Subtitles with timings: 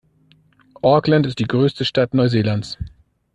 [0.81, 2.79] Auckland ist die größte Stadt Neuseelands.